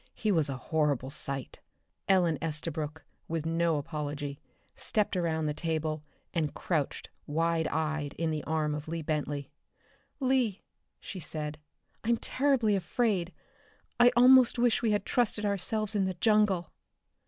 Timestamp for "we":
14.81-14.89